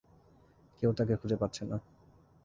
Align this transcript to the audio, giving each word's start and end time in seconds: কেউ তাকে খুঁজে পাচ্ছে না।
কেউ 0.81 0.91
তাকে 0.93 1.13
খুঁজে 1.15 1.37
পাচ্ছে 1.37 1.63
না। 1.65 1.77